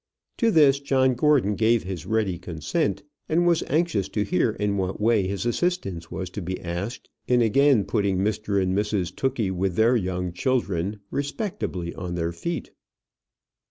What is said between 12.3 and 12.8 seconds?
feet.